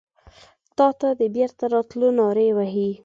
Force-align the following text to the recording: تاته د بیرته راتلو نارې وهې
تاته 0.77 1.09
د 1.19 1.21
بیرته 1.35 1.65
راتلو 1.73 2.07
نارې 2.19 2.49
وهې 2.57 2.89